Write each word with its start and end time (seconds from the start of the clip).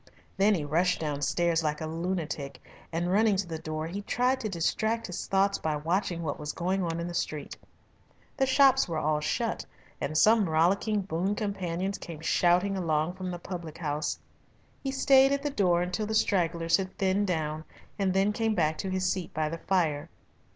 Then 0.35 0.55
he 0.55 0.65
rushed 0.65 0.99
downstairs 0.99 1.61
like 1.63 1.79
a 1.79 1.85
lunatic, 1.85 2.59
and 2.91 3.11
running 3.11 3.35
to 3.35 3.45
the 3.47 3.59
door 3.59 3.85
he 3.85 4.01
tried 4.01 4.39
to 4.39 4.49
distract 4.49 5.05
his 5.05 5.27
thoughts 5.27 5.59
by 5.59 5.75
watching 5.75 6.23
what; 6.23 6.39
was 6.39 6.53
going 6.53 6.81
on 6.81 6.99
in 6.99 7.07
the 7.07 7.13
street. 7.13 7.55
The 8.37 8.47
shops 8.47 8.87
were 8.89 8.97
all 8.97 9.19
shut, 9.19 9.63
and 10.01 10.17
some 10.17 10.49
rollicking 10.49 11.01
boon 11.01 11.35
companions 11.35 11.99
came 11.99 12.21
shouting 12.21 12.75
along 12.75 13.13
from 13.13 13.29
the 13.29 13.37
public 13.37 13.77
house. 13.77 14.17
He 14.83 14.89
stayed 14.89 15.31
at 15.33 15.43
the 15.43 15.51
door 15.51 15.83
until 15.83 16.07
the 16.07 16.15
stragglers 16.15 16.77
had 16.77 16.97
thinned 16.97 17.27
down, 17.27 17.63
and 17.99 18.11
then 18.11 18.33
came 18.33 18.55
back 18.55 18.79
to 18.79 18.89
his 18.89 19.05
seat 19.05 19.31
by 19.35 19.49
the 19.49 19.59
fire. 19.59 20.09